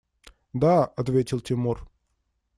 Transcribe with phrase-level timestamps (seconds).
[0.53, 1.87] –Да,– ответил Тимур.